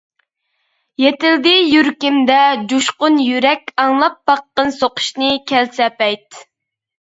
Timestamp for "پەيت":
6.03-6.45